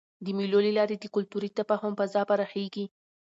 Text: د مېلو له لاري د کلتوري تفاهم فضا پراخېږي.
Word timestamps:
د 0.23 0.27
مېلو 0.37 0.59
له 0.65 0.71
لاري 0.77 0.95
د 0.99 1.05
کلتوري 1.15 1.49
تفاهم 1.59 1.93
فضا 1.99 2.21
پراخېږي. 2.29 2.85